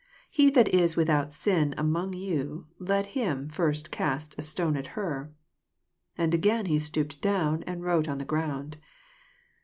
[0.31, 5.29] He that is without sin among you, let him first oast a stone at her.
[6.17, 8.77] 8 And again he stooped down, and wrote on the ground.